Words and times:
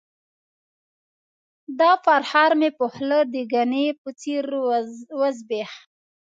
دا 1.79 1.91
پرهار 2.05 2.51
مې 2.59 2.69
په 2.77 2.85
خوله 2.93 3.19
د 3.33 3.35
ګني 3.53 3.85
په 4.01 4.09
څېر 4.21 4.45
وزبیښ. 5.19 5.71